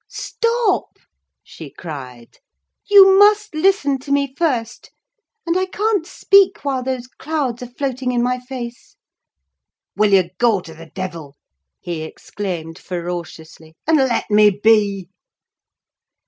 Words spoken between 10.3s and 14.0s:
go to the devil!" he exclaimed, ferociously, "and